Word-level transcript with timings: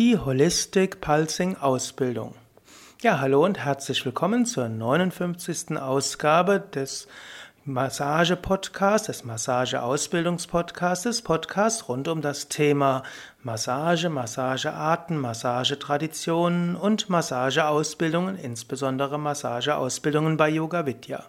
Die 0.00 0.16
Holistic 0.16 1.02
Pulsing 1.02 1.58
Ausbildung. 1.58 2.34
Ja, 3.02 3.20
hallo 3.20 3.44
und 3.44 3.58
herzlich 3.58 4.02
willkommen 4.06 4.46
zur 4.46 4.66
59. 4.66 5.76
Ausgabe 5.76 6.58
des 6.58 7.06
Massage-Podcasts, 7.66 9.08
des 9.08 9.24
Massage-Ausbildungspodcasts, 9.24 11.02
des 11.02 11.20
Podcasts 11.20 11.86
rund 11.90 12.08
um 12.08 12.22
das 12.22 12.48
Thema 12.48 13.02
Massage, 13.42 14.08
Massagearten, 14.08 15.18
Massagetraditionen 15.18 16.76
und 16.76 17.10
Massageausbildungen, 17.10 18.38
insbesondere 18.38 19.18
Massageausbildungen 19.18 20.38
bei 20.38 20.48
Yoga 20.48 20.86
Vidya. 20.86 21.26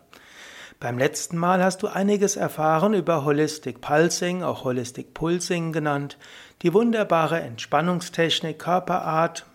Beim 0.82 0.98
letzten 0.98 1.38
Mal 1.38 1.64
hast 1.64 1.84
du 1.84 1.88
einiges 1.90 2.36
erfahren 2.36 2.96
über 2.96 3.24
Holistic 3.24 3.82
Pulsing, 3.82 4.42
auch 4.42 4.64
Holistic 4.64 5.14
Pulsing 5.14 5.74
genannt, 5.74 6.18
die 6.64 6.74
wunderbare 6.74 7.40
Entspannungstechnik, 7.40 8.58
Körperart, 8.58 9.46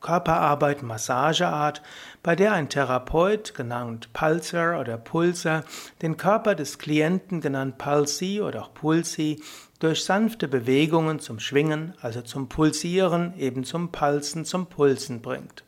Körperarbeit, 0.00 0.82
Massageart, 0.82 1.82
bei 2.24 2.34
der 2.34 2.52
ein 2.54 2.68
Therapeut, 2.68 3.54
genannt 3.54 4.12
Pulser 4.12 4.80
oder 4.80 4.98
Pulser, 4.98 5.62
den 6.02 6.16
Körper 6.16 6.56
des 6.56 6.80
Klienten, 6.80 7.40
genannt 7.40 7.78
Pulsi 7.78 8.40
oder 8.40 8.64
auch 8.64 8.74
Pulsi, 8.74 9.40
durch 9.78 10.04
sanfte 10.04 10.48
Bewegungen 10.48 11.20
zum 11.20 11.38
Schwingen, 11.38 11.94
also 12.00 12.22
zum 12.22 12.48
Pulsieren, 12.48 13.34
eben 13.38 13.62
zum 13.62 13.92
Pulsen, 13.92 14.44
zum 14.44 14.66
Pulsen 14.66 15.22
bringt. 15.22 15.62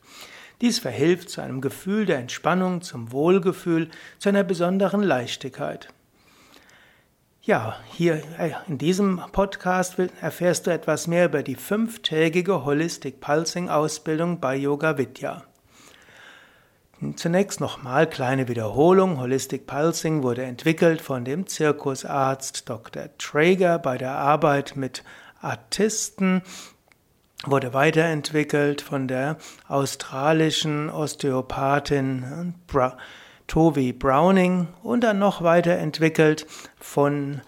Dies 0.65 0.79
verhilft 0.79 1.29
zu 1.29 1.41
einem 1.41 1.61
Gefühl 1.61 2.07
der 2.07 2.17
Entspannung, 2.17 2.81
zum 2.81 3.11
Wohlgefühl, 3.11 3.87
zu 4.17 4.29
einer 4.29 4.43
besonderen 4.43 5.03
Leichtigkeit. 5.03 5.89
Ja, 7.43 7.77
hier 7.91 8.15
äh, 8.39 8.49
in 8.67 8.79
diesem 8.79 9.21
Podcast 9.31 9.97
erfährst 10.21 10.65
du 10.65 10.71
etwas 10.71 11.05
mehr 11.05 11.25
über 11.25 11.43
die 11.43 11.53
fünftägige 11.53 12.65
Holistic 12.65 13.21
Pulsing 13.21 13.69
Ausbildung 13.69 14.39
bei 14.39 14.55
Yoga 14.55 14.97
Vidya. 14.97 15.43
Zunächst 17.15 17.59
nochmal 17.59 18.09
kleine 18.09 18.47
Wiederholung. 18.47 19.19
Holistic 19.19 19.67
Pulsing 19.67 20.23
wurde 20.23 20.41
entwickelt 20.45 20.99
von 20.99 21.25
dem 21.25 21.45
Zirkusarzt 21.45 22.67
Dr. 22.67 23.15
Traeger 23.19 23.77
bei 23.77 23.99
der 23.99 24.13
Arbeit 24.13 24.75
mit 24.75 25.03
Artisten 25.41 26.41
wurde 27.45 27.73
weiterentwickelt 27.73 28.81
von 28.81 29.07
der 29.07 29.37
australischen 29.67 30.89
Osteopathin 30.89 32.55
Bra 32.67 32.97
Toby 33.47 33.93
Browning 33.93 34.67
und 34.81 35.01
dann 35.03 35.19
noch 35.19 35.43
weiterentwickelt 35.43 36.47
von 36.79 37.41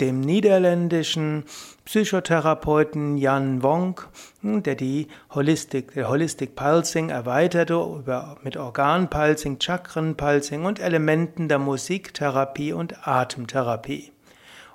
dem 0.00 0.20
niederländischen 0.20 1.44
Psychotherapeuten 1.84 3.16
Jan 3.18 3.62
Wong, 3.62 4.00
der 4.42 4.74
die 4.74 5.08
Holistic, 5.34 5.94
der 5.94 6.08
Holistic 6.08 6.54
Pulsing 6.54 7.10
erweiterte 7.10 7.74
über, 7.74 8.36
mit 8.42 8.56
Organpulsing, 8.56 9.58
Chakrenpulsing 9.58 10.64
und 10.64 10.80
Elementen 10.80 11.48
der 11.48 11.58
Musiktherapie 11.58 12.72
und 12.72 13.06
Atemtherapie. 13.06 14.12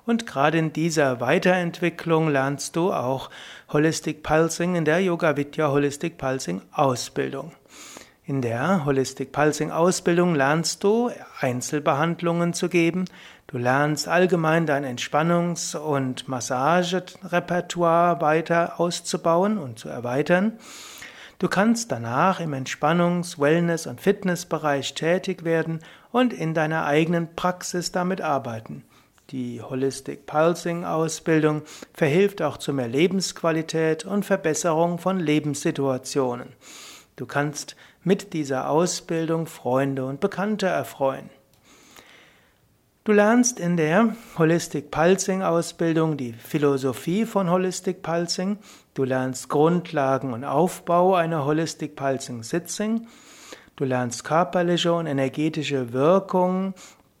Und 0.06 0.24
gerade 0.24 0.56
in 0.58 0.72
dieser 0.72 1.20
Weiterentwicklung 1.20 2.28
lernst 2.28 2.76
du 2.76 2.92
auch 2.92 3.28
Holistic 3.72 4.22
Pulsing 4.22 4.76
in 4.76 4.84
der 4.84 5.00
Yoga 5.00 5.36
Vidya 5.36 5.72
Holistic 5.72 6.16
Pulsing 6.16 6.62
Ausbildung. 6.70 7.50
In 8.24 8.40
der 8.40 8.84
Holistic 8.84 9.32
Pulsing 9.32 9.72
Ausbildung 9.72 10.36
lernst 10.36 10.84
du 10.84 11.10
Einzelbehandlungen 11.40 12.54
zu 12.54 12.68
geben. 12.68 13.06
Du 13.48 13.58
lernst 13.58 14.06
allgemein 14.06 14.64
dein 14.64 14.84
Entspannungs- 14.84 15.76
und 15.76 16.28
Massagerepertoire 16.28 18.20
weiter 18.20 18.78
auszubauen 18.78 19.58
und 19.58 19.80
zu 19.80 19.88
erweitern. 19.88 20.52
Du 21.40 21.48
kannst 21.48 21.90
danach 21.90 22.38
im 22.38 22.54
Entspannungs-, 22.54 23.40
Wellness- 23.40 23.88
und 23.88 24.00
Fitnessbereich 24.00 24.94
tätig 24.94 25.42
werden 25.42 25.80
und 26.12 26.32
in 26.32 26.54
deiner 26.54 26.86
eigenen 26.86 27.34
Praxis 27.34 27.90
damit 27.90 28.20
arbeiten. 28.20 28.84
Die 29.30 29.60
Holistic 29.60 30.24
Pulsing 30.26 30.84
Ausbildung 30.84 31.62
verhilft 31.92 32.42
auch 32.42 32.58
zu 32.58 32.72
mehr 32.72 32.86
Lebensqualität 32.86 34.04
und 34.04 34.24
Verbesserung 34.24 34.98
von 34.98 35.18
Lebenssituationen. 35.18 36.50
Du 37.16 37.26
kannst 37.26 37.74
mit 38.04 38.34
dieser 38.34 38.70
Ausbildung 38.70 39.46
Freunde 39.46 40.06
und 40.06 40.20
Bekannte 40.20 40.66
erfreuen. 40.66 41.28
Du 43.02 43.10
lernst 43.12 43.58
in 43.58 43.76
der 43.76 44.14
Holistic 44.38 44.92
Pulsing 44.92 45.42
Ausbildung 45.42 46.16
die 46.16 46.32
Philosophie 46.32 47.24
von 47.24 47.50
Holistic 47.50 48.02
Pulsing. 48.02 48.58
Du 48.94 49.02
lernst 49.02 49.48
Grundlagen 49.48 50.34
und 50.34 50.44
Aufbau 50.44 51.14
einer 51.16 51.44
Holistic 51.44 51.96
Pulsing 51.96 52.44
Sitzing. 52.44 53.08
Du 53.76 53.84
lernst 53.84 54.24
körperliche 54.24 54.92
und 54.92 55.06
energetische 55.06 55.92
Wirkung 55.92 56.74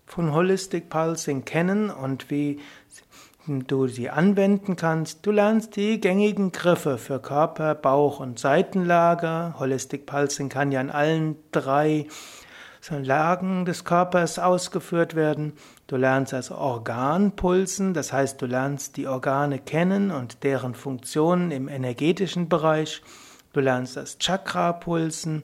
von 0.06 0.32
Holistic 0.32 0.88
Pulsing 0.88 1.44
kennen 1.44 1.90
und 1.90 2.30
wie 2.30 2.60
du 3.46 3.86
sie 3.86 4.10
anwenden 4.10 4.76
kannst. 4.76 5.24
Du 5.26 5.30
lernst 5.30 5.76
die 5.76 6.00
gängigen 6.00 6.52
Griffe 6.52 6.98
für 6.98 7.20
Körper, 7.20 7.74
Bauch 7.74 8.20
und 8.20 8.38
Seitenlage. 8.38 9.54
Holistic 9.58 10.06
Pulsing 10.06 10.48
kann 10.48 10.72
ja 10.72 10.80
in 10.80 10.90
allen 10.90 11.36
drei 11.52 12.06
Lagen 12.88 13.64
des 13.64 13.84
Körpers 13.84 14.38
ausgeführt 14.38 15.16
werden. 15.16 15.54
Du 15.88 15.96
lernst 15.96 16.32
das 16.32 16.52
Organpulsen, 16.52 17.94
das 17.94 18.12
heißt, 18.12 18.40
du 18.40 18.46
lernst 18.46 18.96
die 18.96 19.08
Organe 19.08 19.58
kennen 19.58 20.12
und 20.12 20.44
deren 20.44 20.74
Funktionen 20.74 21.50
im 21.50 21.68
energetischen 21.68 22.48
Bereich. 22.48 23.02
Du 23.52 23.60
lernst 23.60 23.96
das 23.96 24.18
Chakra-Pulsen 24.18 25.42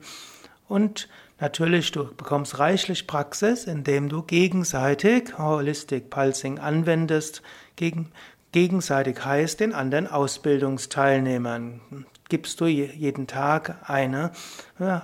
und 0.69 1.09
Natürlich, 1.43 1.91
du 1.91 2.05
bekommst 2.05 2.61
reichlich 2.61 3.09
Praxis, 3.09 3.65
indem 3.65 4.09
du 4.09 4.23
gegenseitig 4.23 5.37
Holistic 5.39 6.09
Pulsing 6.09 6.61
anwendest. 6.61 7.43
Gegen, 7.75 8.13
gegenseitig 8.53 9.25
heißt 9.25 9.59
den 9.59 9.75
anderen 9.75 10.07
Ausbildungsteilnehmern 10.07 11.81
gibst 12.29 12.61
du 12.61 12.67
jeden 12.67 13.27
Tag 13.27 13.75
eine 13.91 14.31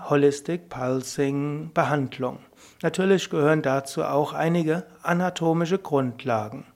Holistic 0.09 0.69
Pulsing 0.69 1.73
Behandlung. 1.75 2.39
Natürlich 2.83 3.31
gehören 3.31 3.63
dazu 3.63 4.05
auch 4.05 4.33
einige 4.33 4.85
anatomische 5.03 5.79
Grundlagen. 5.79 6.67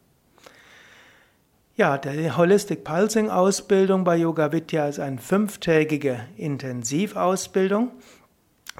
Ja, 1.76 1.98
die 1.98 2.32
Holistic 2.32 2.82
Pulsing 2.82 3.30
Ausbildung 3.30 4.02
bei 4.02 4.16
Yoga 4.16 4.50
Vidya 4.50 4.88
ist 4.88 4.98
eine 4.98 5.18
fünftägige 5.18 6.18
Intensivausbildung. 6.36 7.92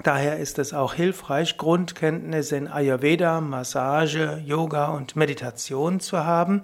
Daher 0.01 0.39
ist 0.39 0.57
es 0.57 0.73
auch 0.73 0.95
hilfreich, 0.95 1.57
Grundkenntnisse 1.57 2.57
in 2.57 2.67
Ayurveda, 2.67 3.41
Massage, 3.41 4.41
Yoga 4.43 4.87
und 4.87 5.15
Meditation 5.15 5.99
zu 5.99 6.25
haben. 6.25 6.63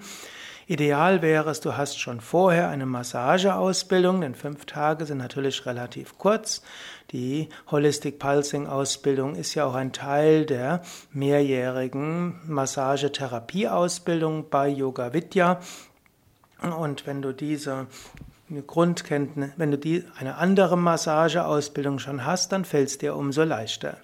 Ideal 0.66 1.22
wäre 1.22 1.52
es, 1.52 1.62
du 1.62 1.78
hast 1.78 2.00
schon 2.00 2.22
vorher 2.22 2.70
eine 2.70 2.88
Massageausbildung, 2.88 4.22
denn 4.22 4.36
fünf 4.36 4.66
Tage 4.66 5.06
sind 5.06 5.18
natürlich 5.18 5.66
relativ 5.66 6.18
kurz. 6.18 6.62
Die 7.12 7.50
Holistic 7.72 8.20
Pulsing 8.20 8.68
Ausbildung 8.68 9.36
ist 9.36 9.56
ja 9.56 9.66
auch 9.66 9.74
ein 9.74 9.94
Teil 9.94 10.46
der 10.46 10.82
mehrjährigen 11.12 12.40
Massagetherapieausbildung 12.48 14.50
bei 14.50 14.70
Yoga 14.70 15.14
Vidya. 15.14 15.60
Und 16.62 17.08
wenn 17.08 17.22
du 17.22 17.32
diese 17.32 17.88
Grundkenntnis, 18.66 19.52
wenn 19.58 19.72
du 19.72 19.78
die, 19.78 20.04
eine 20.18 20.36
andere 20.36 20.78
Massageausbildung 20.78 22.00
schon 22.00 22.26
hast, 22.26 22.52
dann 22.52 22.66
fällt 22.66 22.90
es 22.90 22.98
dir 22.98 23.16
umso 23.16 23.44
leichter. 23.44 23.98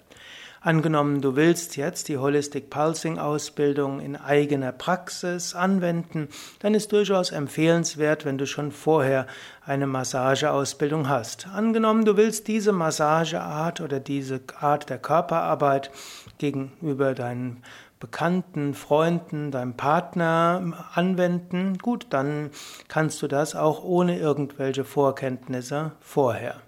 Angenommen, 0.66 1.20
du 1.20 1.36
willst 1.36 1.76
jetzt 1.76 2.08
die 2.08 2.18
Holistic 2.18 2.70
Pulsing 2.70 3.18
Ausbildung 3.18 4.00
in 4.00 4.16
eigener 4.16 4.72
Praxis 4.72 5.54
anwenden, 5.54 6.28
dann 6.58 6.74
ist 6.74 6.90
durchaus 6.90 7.30
empfehlenswert, 7.30 8.24
wenn 8.24 8.36
du 8.36 8.46
schon 8.46 8.72
vorher 8.72 9.28
eine 9.64 9.86
Massageausbildung 9.86 11.08
hast. 11.08 11.46
Angenommen, 11.46 12.04
du 12.04 12.16
willst 12.16 12.48
diese 12.48 12.72
Massageart 12.72 13.80
oder 13.80 14.00
diese 14.00 14.40
Art 14.58 14.90
der 14.90 14.98
Körperarbeit 14.98 15.92
gegenüber 16.38 17.14
deinen 17.14 17.62
Bekannten, 17.98 18.74
Freunden, 18.74 19.50
deinem 19.50 19.74
Partner 19.74 20.86
anwenden, 20.94 21.78
gut, 21.78 22.06
dann 22.10 22.50
kannst 22.88 23.22
du 23.22 23.26
das 23.26 23.56
auch 23.56 23.82
ohne 23.82 24.18
irgendwelche 24.18 24.84
Vorkenntnisse 24.84 25.92
vorher. 26.00 26.60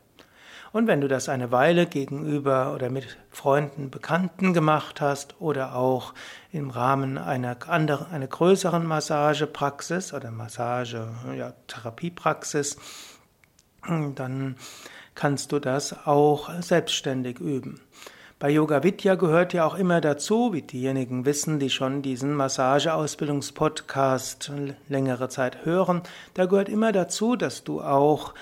Und 0.72 0.86
wenn 0.86 1.00
du 1.00 1.08
das 1.08 1.28
eine 1.28 1.50
Weile 1.50 1.86
gegenüber 1.86 2.75
oder 2.75 2.90
mit 2.90 3.19
Freunden, 3.30 3.90
Bekannten 3.90 4.52
gemacht 4.52 5.00
hast 5.00 5.40
oder 5.40 5.75
auch 5.75 6.14
im 6.52 6.70
Rahmen 6.70 7.16
einer 7.19 7.56
anderen, 7.69 8.06
einer 8.10 8.26
größeren 8.26 8.84
Massagepraxis 8.84 10.12
oder 10.12 10.30
Massage, 10.30 11.08
ja, 11.36 11.54
Therapiepraxis, 11.66 12.76
dann 14.14 14.56
kannst 15.14 15.52
du 15.52 15.58
das 15.58 16.06
auch 16.06 16.50
selbstständig 16.60 17.40
üben. 17.40 17.80
Bei 18.40 18.50
Yoga 18.50 18.85
Vidya 18.85 19.17
gehört 19.17 19.52
ja 19.52 19.67
auch 19.67 19.75
immer 19.75 20.00
dazu, 20.00 20.52
wie 20.52 20.62
diejenigen 20.62 21.25
wissen, 21.25 21.58
die 21.58 21.70
schon 21.70 22.02
diesen 22.02 22.35
Massageausbildungspodcast 22.35 24.52
längere 24.88 25.29
Zeit 25.29 25.64
hören, 25.64 26.02
da 26.35 26.46
gehört 26.46 26.69
immer 26.69 26.93
dazu, 26.93 27.35
dass 27.35 27.64
du 27.64 27.81
auch 27.81 28.35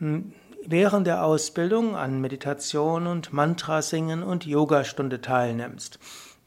während 0.00 1.06
der 1.06 1.24
Ausbildung 1.24 1.94
an 1.94 2.20
Meditation 2.20 3.06
und 3.06 3.32
Mantra 3.32 3.80
singen 3.80 4.24
und 4.24 4.44
Yogastunde 4.44 5.20
teilnimmst. 5.20 6.00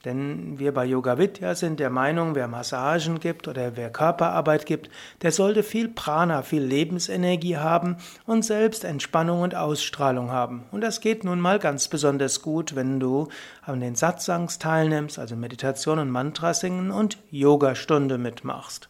Denn 0.05 0.59
wir 0.59 0.73
bei 0.73 0.85
Yoga 0.85 1.17
Vidya 1.17 1.55
sind 1.55 1.79
der 1.79 1.89
Meinung, 1.89 2.35
wer 2.35 2.47
Massagen 2.47 3.19
gibt 3.19 3.47
oder 3.47 3.75
wer 3.75 3.89
Körperarbeit 3.89 4.65
gibt, 4.65 4.89
der 5.21 5.31
sollte 5.31 5.63
viel 5.63 5.89
Prana, 5.89 6.43
viel 6.43 6.61
Lebensenergie 6.61 7.57
haben 7.57 7.97
und 8.25 8.45
selbst 8.45 8.83
Entspannung 8.83 9.41
und 9.41 9.55
Ausstrahlung 9.55 10.31
haben. 10.31 10.65
Und 10.71 10.81
das 10.81 11.01
geht 11.01 11.23
nun 11.23 11.39
mal 11.39 11.57
ganz 11.57 11.87
besonders 11.87 12.41
gut, 12.41 12.75
wenn 12.75 12.99
du 12.99 13.27
an 13.63 13.79
den 13.79 13.95
Satsangs 13.95 14.59
teilnimmst, 14.59 15.17
also 15.17 15.35
Meditation 15.35 15.99
und 15.99 16.11
Mantra 16.11 16.53
singen 16.53 16.91
und 16.91 17.17
Yogastunde 17.31 18.17
mitmachst. 18.17 18.89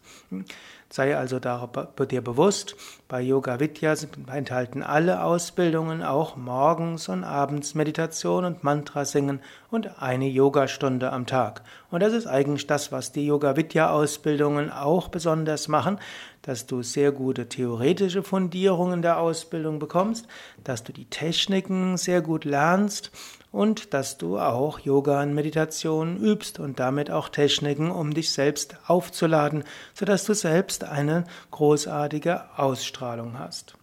Sei 0.89 1.17
also 1.17 1.39
dir 1.39 2.21
bewusst, 2.21 2.75
bei 3.09 3.21
Yoga 3.21 3.59
Vidya 3.59 3.93
enthalten 4.31 4.83
alle 4.83 5.21
Ausbildungen 5.21 6.01
auch 6.01 6.37
morgens 6.37 7.09
und 7.09 7.25
abends 7.25 7.75
Meditation 7.75 8.45
und 8.45 8.63
Mantra 8.63 9.03
singen 9.03 9.41
und 9.69 10.01
eine 10.01 10.29
Yogastunde 10.29 11.11
am 11.11 11.25
Tag. 11.25 11.61
Und 11.91 12.01
das 12.01 12.13
ist 12.13 12.25
eigentlich 12.25 12.67
das, 12.67 12.93
was 12.93 13.11
die 13.11 13.25
Yoga 13.25 13.57
Vidya 13.57 13.91
Ausbildungen 13.91 14.71
auch 14.71 15.09
besonders 15.09 15.67
machen, 15.67 15.99
dass 16.47 16.65
du 16.65 16.81
sehr 16.81 17.11
gute 17.11 17.49
theoretische 17.49 18.23
Fundierungen 18.23 19.01
der 19.01 19.19
Ausbildung 19.19 19.79
bekommst, 19.79 20.27
dass 20.63 20.81
du 20.81 20.93
die 20.93 21.05
Techniken 21.05 21.97
sehr 21.97 22.21
gut 22.21 22.45
lernst 22.45 23.11
und 23.51 23.93
dass 23.93 24.17
du 24.17 24.39
auch 24.39 24.79
Yoga 24.79 25.21
und 25.21 25.33
Meditation 25.33 26.17
übst 26.17 26.59
und 26.59 26.79
damit 26.79 27.11
auch 27.11 27.27
Techniken, 27.27 27.91
um 27.91 28.13
dich 28.13 28.31
selbst 28.31 28.77
aufzuladen, 28.87 29.65
sodass 29.93 30.23
du 30.23 30.33
selbst 30.33 30.85
eine 30.85 31.25
großartige 31.51 32.57
Ausstrahlung 32.57 33.37
hast. 33.37 33.76